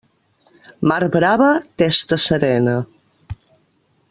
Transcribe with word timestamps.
Mar 0.91 1.01
brava, 1.15 1.51
testa 1.83 2.21
serena. 2.27 2.77